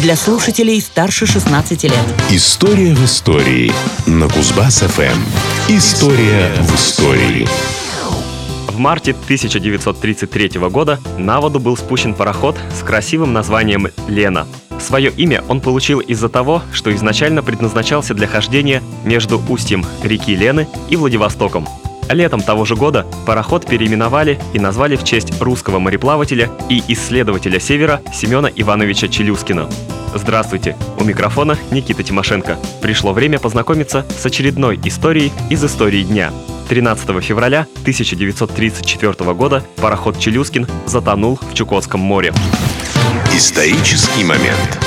для 0.00 0.16
слушателей 0.16 0.80
старше 0.80 1.26
16 1.26 1.84
лет. 1.84 1.92
История 2.30 2.94
в 2.94 3.04
истории 3.04 3.72
на 4.06 4.26
Кузбасс-ФМ. 4.26 5.18
История 5.68 6.54
в 6.60 6.74
истории. 6.74 7.48
В 8.68 8.78
марте 8.78 9.10
1933 9.10 10.60
года 10.70 11.00
на 11.18 11.40
воду 11.40 11.58
был 11.58 11.76
спущен 11.76 12.14
пароход 12.14 12.56
с 12.78 12.84
красивым 12.84 13.32
названием 13.32 13.88
«Лена». 14.06 14.46
Свое 14.78 15.10
имя 15.10 15.42
он 15.48 15.60
получил 15.60 15.98
из-за 15.98 16.28
того, 16.28 16.62
что 16.72 16.94
изначально 16.94 17.42
предназначался 17.42 18.14
для 18.14 18.28
хождения 18.28 18.82
между 19.04 19.42
устьем 19.48 19.84
реки 20.04 20.36
Лены 20.36 20.68
и 20.88 20.94
Владивостоком. 20.94 21.66
Летом 22.10 22.40
того 22.40 22.64
же 22.64 22.74
года 22.74 23.06
пароход 23.26 23.66
переименовали 23.66 24.40
и 24.52 24.58
назвали 24.58 24.96
в 24.96 25.04
честь 25.04 25.40
русского 25.40 25.78
мореплавателя 25.78 26.50
и 26.68 26.82
исследователя 26.88 27.60
Севера 27.60 28.00
Семена 28.12 28.48
Ивановича 28.54 29.08
Челюскина. 29.08 29.68
Здравствуйте! 30.14 30.76
У 30.98 31.04
микрофона 31.04 31.58
Никита 31.70 32.02
Тимошенко. 32.02 32.58
Пришло 32.80 33.12
время 33.12 33.38
познакомиться 33.38 34.06
с 34.18 34.24
очередной 34.24 34.80
историей 34.84 35.32
из 35.50 35.62
истории 35.62 36.02
дня. 36.02 36.32
13 36.68 37.22
февраля 37.22 37.66
1934 37.82 39.34
года 39.34 39.62
пароход 39.76 40.18
«Челюскин» 40.18 40.66
затонул 40.86 41.38
в 41.50 41.54
Чукотском 41.54 42.00
море. 42.00 42.32
Исторический 43.34 44.24
момент. 44.24 44.78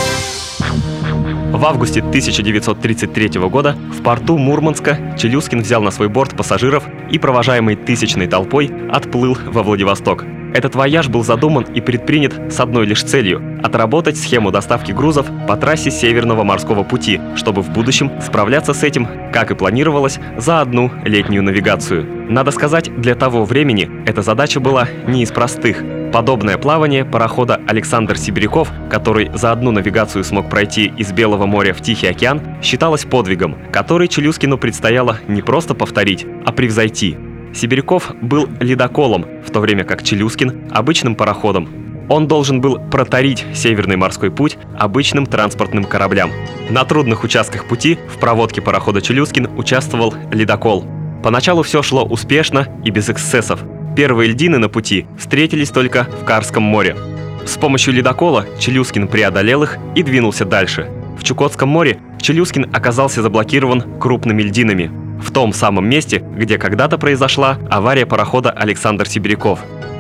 В 1.52 1.66
августе 1.66 2.00
1933 2.00 3.40
года 3.50 3.76
в 3.92 4.02
порту 4.02 4.38
Мурманска 4.38 4.98
Челюскин 5.18 5.60
взял 5.60 5.84
на 5.84 5.92
свой 5.92 6.08
борт 6.08 6.36
пассажиров 6.36 6.86
и, 7.12 7.20
провожаемый 7.20 7.76
тысячной 7.76 8.28
толпой, 8.28 8.72
отплыл 8.90 9.38
во 9.48 9.62
Владивосток. 9.62 10.24
Этот 10.54 10.76
вояж 10.76 11.10
был 11.10 11.26
задуман 11.26 11.64
и 11.64 11.82
предпринят 11.82 12.54
с 12.54 12.60
одной 12.62 12.86
лишь 12.86 13.04
целью– 13.04 13.60
отработать 13.64 14.18
схему 14.18 14.50
доставки 14.52 14.94
грузов 14.94 15.28
по 15.46 15.58
трассе 15.58 15.92
Северного 15.92 16.44
морского 16.44 16.84
пути, 16.84 17.20
чтобы 17.36 17.62
в 17.62 17.70
будущем 17.70 18.12
справляться 18.22 18.74
с 18.74 18.82
этим, 18.84 19.08
как 19.34 19.52
и 19.52 19.56
планировалось, 19.56 20.20
за 20.38 20.62
одну 20.62 20.90
летнюю 21.04 21.44
навигацию. 21.44 22.32
Надо 22.32 22.52
сказать, 22.52 22.90
для 22.96 23.16
того 23.16 23.44
времени 23.44 23.90
эта 24.06 24.22
задача 24.22 24.62
была 24.62 24.88
не 25.06 25.24
из 25.24 25.32
простых– 25.32 25.84
Подобное 26.12 26.58
плавание 26.58 27.06
парохода 27.06 27.62
Александр 27.68 28.18
Сибиряков, 28.18 28.70
который 28.90 29.32
за 29.34 29.54
одну 29.54 29.72
навигацию 29.72 30.26
смог 30.26 30.50
пройти 30.50 30.92
из 30.98 31.14
Белого 31.14 31.46
моря 31.46 31.74
в 31.74 31.82
Тихий 31.82 32.08
океан, 32.08 32.42
считалось 32.62 33.06
подвигом, 33.06 33.58
который 33.72 34.10
Челюскину 34.10 34.58
предстояло 34.58 35.20
не 35.30 35.42
просто 35.42 35.74
повторить, 35.74 36.26
а 36.46 36.52
превзойти. 36.52 37.18
Сибиряков 37.54 38.14
был 38.22 38.50
ледоколом, 38.60 39.26
в 39.46 39.52
то 39.52 39.62
время 39.62 39.86
как 39.86 40.04
Челюскин– 40.04 40.70
обычным 40.72 41.16
пароходом. 41.16 41.70
Он 42.10 42.28
должен 42.28 42.60
был 42.60 42.78
протарить 42.78 43.46
Северный 43.54 43.96
морской 43.96 44.32
путь 44.32 44.58
обычным 44.78 45.26
транспортным 45.26 45.86
кораблям. 45.86 46.30
На 46.70 46.84
трудных 46.84 47.24
участках 47.24 47.70
пути 47.70 47.98
в 48.14 48.20
проводке 48.20 48.62
парохода 48.62 49.02
Челюскин 49.02 49.50
участвовал 49.58 50.14
ледокол. 50.30 50.86
Поначалу 51.24 51.64
все 51.64 51.82
шло 51.82 52.04
успешно 52.04 52.68
и 52.84 52.90
без 52.90 53.10
эксцессов, 53.10 53.64
Первые 53.96 54.32
льдины 54.32 54.58
на 54.58 54.70
пути 54.70 55.06
встретились 55.18 55.70
только 55.70 56.08
в 56.22 56.26
Карском 56.26 56.64
море. 56.64 56.96
С 57.46 57.58
помощью 57.58 57.94
ледокола 57.94 58.46
Челюскин 58.60 59.08
преодолел 59.08 59.64
их 59.64 59.78
и 59.96 60.04
двинулся 60.04 60.46
дальше. 60.46 60.90
В 61.20 61.24
Чукотском 61.24 61.68
море 61.68 62.00
Челюскин 62.20 62.70
оказался 62.74 63.22
заблокирован 63.22 63.84
крупными 64.00 64.44
льдинами, 64.44 64.92
в 65.22 65.32
том 65.32 65.54
самом 65.54 65.90
месте, 65.90 66.24
где 66.38 66.58
когда-то 66.58 66.98
произошла 66.98 67.58
авария 67.70 68.06
парохода 68.06 68.50
Александр 68.52 69.08
Сибиряков. 69.08 69.60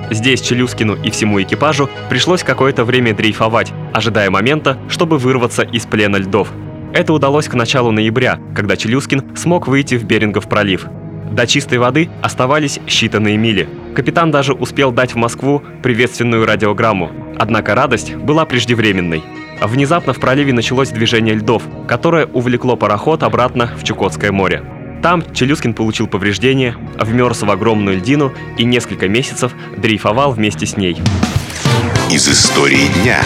Здесь 0.09 0.41
Челюскину 0.41 0.95
и 0.95 1.09
всему 1.09 1.41
экипажу 1.41 1.89
пришлось 2.09 2.43
какое-то 2.43 2.85
время 2.85 3.13
дрейфовать, 3.13 3.71
ожидая 3.93 4.29
момента, 4.29 4.77
чтобы 4.89 5.17
вырваться 5.17 5.63
из 5.63 5.85
плена 5.85 6.17
льдов. 6.17 6.49
Это 6.93 7.13
удалось 7.13 7.47
к 7.47 7.53
началу 7.53 7.91
ноября, 7.91 8.39
когда 8.55 8.75
Челюскин 8.77 9.35
смог 9.35 9.67
выйти 9.67 9.95
в 9.95 10.03
Берингов 10.05 10.47
пролив. 10.47 10.87
До 11.31 11.47
чистой 11.47 11.77
воды 11.77 12.09
оставались 12.21 12.79
считанные 12.87 13.37
мили. 13.37 13.69
Капитан 13.95 14.31
даже 14.31 14.53
успел 14.53 14.91
дать 14.91 15.13
в 15.13 15.17
Москву 15.17 15.61
приветственную 15.83 16.45
радиограмму. 16.45 17.11
Однако 17.37 17.75
радость 17.75 18.15
была 18.15 18.45
преждевременной. 18.45 19.23
Внезапно 19.61 20.13
в 20.13 20.19
проливе 20.19 20.53
началось 20.53 20.89
движение 20.89 21.35
льдов, 21.35 21.63
которое 21.87 22.25
увлекло 22.25 22.75
пароход 22.75 23.23
обратно 23.23 23.71
в 23.77 23.83
Чукотское 23.83 24.31
море. 24.31 24.63
Там 25.03 25.23
Челюскин 25.33 25.73
получил 25.73 26.07
повреждения, 26.07 26.75
вмерз 26.99 27.41
в 27.41 27.49
огромную 27.49 27.97
льдину 27.97 28.31
и 28.57 28.63
несколько 28.63 29.07
месяцев 29.07 29.53
дрейфовал 29.77 30.31
вместе 30.31 30.65
с 30.65 30.77
ней. 30.77 30.97
Из 32.09 32.27
истории 32.29 32.87
дня. 33.01 33.21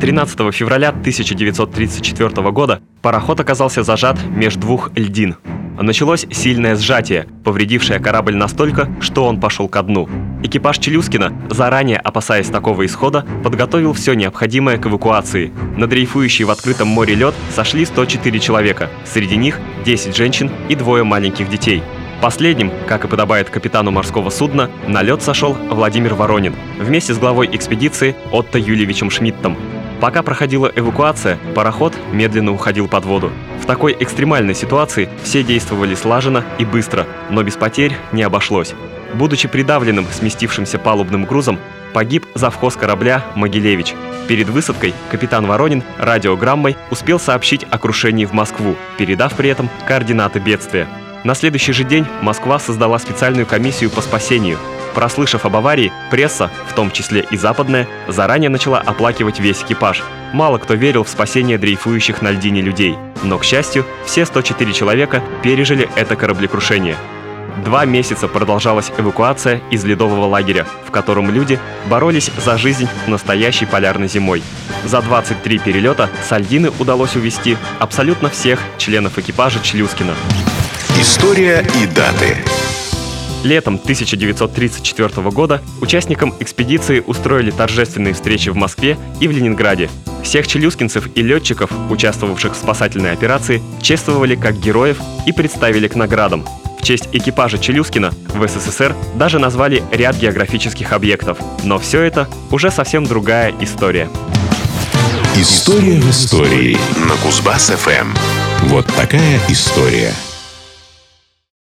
13 0.00 0.52
февраля 0.52 0.88
1934 0.88 2.50
года 2.50 2.80
пароход 3.02 3.38
оказался 3.38 3.82
зажат 3.82 4.18
между 4.24 4.60
двух 4.60 4.90
льдин. 4.96 5.36
Началось 5.82 6.26
сильное 6.30 6.76
сжатие, 6.76 7.26
повредившее 7.42 7.98
корабль 7.98 8.36
настолько, 8.36 8.88
что 9.00 9.24
он 9.24 9.40
пошел 9.40 9.68
ко 9.68 9.82
дну. 9.82 10.08
Экипаж 10.44 10.78
Челюскина, 10.78 11.32
заранее 11.50 11.98
опасаясь 11.98 12.46
такого 12.46 12.86
исхода, 12.86 13.26
подготовил 13.42 13.92
все 13.92 14.14
необходимое 14.14 14.78
к 14.78 14.86
эвакуации. 14.86 15.52
На 15.76 15.88
дрейфующий 15.88 16.44
в 16.44 16.50
открытом 16.50 16.86
море 16.86 17.16
лед 17.16 17.34
сошли 17.52 17.84
104 17.84 18.38
человека, 18.38 18.90
среди 19.04 19.36
них 19.36 19.58
10 19.84 20.16
женщин 20.16 20.52
и 20.68 20.76
двое 20.76 21.02
маленьких 21.02 21.48
детей. 21.48 21.82
Последним, 22.20 22.70
как 22.86 23.04
и 23.04 23.08
подобает 23.08 23.50
капитану 23.50 23.90
морского 23.90 24.30
судна, 24.30 24.70
на 24.86 25.02
лед 25.02 25.20
сошел 25.20 25.54
Владимир 25.68 26.14
Воронин 26.14 26.54
вместе 26.78 27.12
с 27.12 27.18
главой 27.18 27.48
экспедиции 27.52 28.14
Отто 28.30 28.56
Юльевичем 28.56 29.10
Шмидтом. 29.10 29.56
Пока 30.02 30.24
проходила 30.24 30.68
эвакуация, 30.74 31.38
пароход 31.54 31.96
медленно 32.10 32.50
уходил 32.50 32.88
под 32.88 33.04
воду. 33.04 33.30
В 33.62 33.66
такой 33.66 33.96
экстремальной 34.00 34.52
ситуации 34.52 35.08
все 35.22 35.44
действовали 35.44 35.94
слаженно 35.94 36.44
и 36.58 36.64
быстро, 36.64 37.06
но 37.30 37.44
без 37.44 37.54
потерь 37.54 37.96
не 38.10 38.24
обошлось. 38.24 38.74
Будучи 39.14 39.46
придавленным 39.46 40.06
сместившимся 40.10 40.80
палубным 40.80 41.24
грузом, 41.24 41.60
погиб 41.94 42.26
завхоз 42.34 42.74
корабля 42.74 43.22
Могилевич. 43.36 43.94
Перед 44.26 44.48
высадкой 44.48 44.92
капитан 45.12 45.46
Воронин 45.46 45.84
радиограммой 45.98 46.76
успел 46.90 47.20
сообщить 47.20 47.64
о 47.70 47.78
крушении 47.78 48.24
в 48.24 48.32
Москву, 48.32 48.74
передав 48.98 49.36
при 49.36 49.50
этом 49.50 49.70
координаты 49.86 50.40
бедствия. 50.40 50.88
На 51.22 51.36
следующий 51.36 51.72
же 51.72 51.84
день 51.84 52.06
Москва 52.22 52.58
создала 52.58 52.98
специальную 52.98 53.46
комиссию 53.46 53.90
по 53.90 54.00
спасению. 54.00 54.58
Прослышав 54.94 55.46
об 55.46 55.56
аварии, 55.56 55.92
пресса, 56.10 56.50
в 56.68 56.74
том 56.74 56.90
числе 56.90 57.26
и 57.30 57.36
западная, 57.36 57.88
заранее 58.08 58.50
начала 58.50 58.78
оплакивать 58.78 59.40
весь 59.40 59.62
экипаж. 59.62 60.02
Мало 60.32 60.58
кто 60.58 60.74
верил 60.74 61.04
в 61.04 61.08
спасение 61.08 61.58
дрейфующих 61.58 62.22
на 62.22 62.30
льдине 62.30 62.60
людей. 62.62 62.96
Но, 63.22 63.38
к 63.38 63.44
счастью, 63.44 63.84
все 64.04 64.24
104 64.26 64.72
человека 64.72 65.22
пережили 65.42 65.88
это 65.96 66.16
кораблекрушение. 66.16 66.96
Два 67.64 67.84
месяца 67.84 68.28
продолжалась 68.28 68.90
эвакуация 68.96 69.60
из 69.70 69.84
ледового 69.84 70.26
лагеря, 70.26 70.66
в 70.86 70.90
котором 70.90 71.30
люди 71.30 71.58
боролись 71.86 72.30
за 72.38 72.56
жизнь 72.56 72.88
настоящей 73.06 73.66
полярной 73.66 74.08
зимой. 74.08 74.42
За 74.84 75.02
23 75.02 75.58
перелета 75.58 76.08
с 76.26 76.32
Альдины 76.32 76.70
удалось 76.78 77.14
увезти 77.14 77.56
абсолютно 77.78 78.30
всех 78.30 78.58
членов 78.78 79.18
экипажа 79.18 79.60
Члюскина. 79.62 80.14
История 80.98 81.64
и 81.80 81.86
даты. 81.86 82.38
Летом 83.44 83.74
1934 83.74 85.30
года 85.30 85.60
участникам 85.80 86.34
экспедиции 86.38 87.02
устроили 87.04 87.50
торжественные 87.50 88.14
встречи 88.14 88.50
в 88.50 88.56
Москве 88.56 88.96
и 89.20 89.26
в 89.26 89.32
Ленинграде. 89.32 89.90
Всех 90.22 90.46
челюскинцев 90.46 91.08
и 91.16 91.22
летчиков, 91.22 91.70
участвовавших 91.90 92.52
в 92.52 92.56
спасательной 92.56 93.12
операции, 93.12 93.60
чествовали 93.80 94.36
как 94.36 94.60
героев 94.60 94.98
и 95.26 95.32
представили 95.32 95.88
к 95.88 95.96
наградам. 95.96 96.46
В 96.80 96.84
честь 96.84 97.08
экипажа 97.12 97.58
Челюскина 97.58 98.12
в 98.34 98.48
СССР 98.48 98.94
даже 99.14 99.38
назвали 99.38 99.82
ряд 99.92 100.16
географических 100.16 100.92
объектов. 100.92 101.38
Но 101.62 101.78
все 101.78 102.02
это 102.02 102.28
уже 102.50 102.70
совсем 102.70 103.04
другая 103.04 103.54
история. 103.60 104.08
История 105.36 106.00
в 106.00 106.10
истории 106.10 106.76
на 107.08 107.14
Кузбасс-ФМ. 107.24 108.08
Вот 108.68 108.86
такая 108.94 109.40
история. 109.48 110.12